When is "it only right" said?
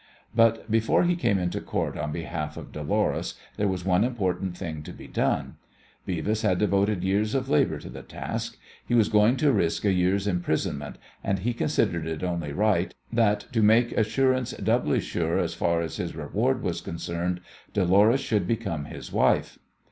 12.07-12.95